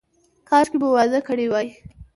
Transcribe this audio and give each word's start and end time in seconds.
کاشکې 0.49 0.77
مو 0.81 0.87
واده 0.95 1.19
کړی 1.27 1.45
وای. 1.49 1.67